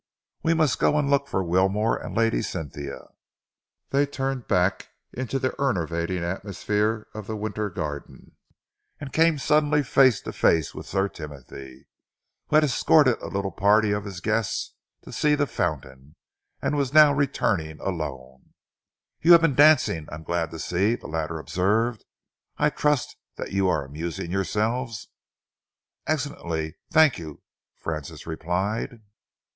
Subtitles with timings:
[0.41, 3.01] We must go and look for Wilmore and Lady Cynthia."
[3.91, 8.35] They turned back into the enervating atmosphere of the winter garden,
[8.99, 11.85] and came suddenly face to face with Sir Timothy,
[12.47, 16.15] who had escorted a little party of his guests to see the fountain,
[16.63, 18.53] and was now returning alone.
[19.21, 22.03] "You have been dancing, I am glad to see," the latter observed.
[22.57, 25.09] "I trust that you are amusing yourselves?"
[26.07, 27.43] "Excellently, thank you,"
[27.77, 29.01] Francis replied.